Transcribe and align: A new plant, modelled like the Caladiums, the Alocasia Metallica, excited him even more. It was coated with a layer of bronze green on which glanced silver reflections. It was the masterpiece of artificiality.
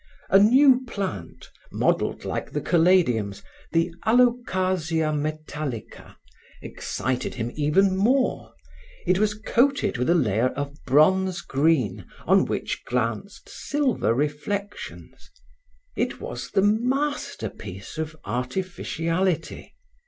A 0.31 0.39
new 0.39 0.83
plant, 0.87 1.51
modelled 1.71 2.25
like 2.25 2.53
the 2.53 2.59
Caladiums, 2.59 3.43
the 3.71 3.93
Alocasia 4.03 5.13
Metallica, 5.13 6.15
excited 6.59 7.35
him 7.35 7.51
even 7.53 7.95
more. 7.95 8.55
It 9.05 9.19
was 9.19 9.35
coated 9.35 9.99
with 9.99 10.09
a 10.09 10.15
layer 10.15 10.47
of 10.55 10.73
bronze 10.85 11.41
green 11.41 12.07
on 12.25 12.45
which 12.45 12.83
glanced 12.85 13.47
silver 13.47 14.15
reflections. 14.15 15.29
It 15.95 16.19
was 16.19 16.49
the 16.49 16.63
masterpiece 16.63 17.99
of 17.99 18.15
artificiality. 18.25 19.75